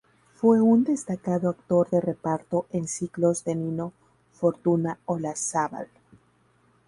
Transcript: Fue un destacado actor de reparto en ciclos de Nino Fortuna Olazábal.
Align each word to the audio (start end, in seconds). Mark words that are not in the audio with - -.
Fue 0.33 0.59
un 0.61 0.83
destacado 0.83 1.47
actor 1.51 1.91
de 1.91 2.01
reparto 2.01 2.65
en 2.71 2.87
ciclos 2.87 3.43
de 3.43 3.53
Nino 3.55 3.93
Fortuna 4.31 4.97
Olazábal. 5.05 5.89